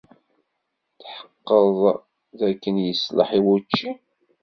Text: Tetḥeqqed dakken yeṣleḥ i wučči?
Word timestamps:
Tetḥeqqed 0.91 1.75
dakken 2.39 2.75
yeṣleḥ 2.85 3.29
i 3.37 3.39
wučči? 3.45 3.91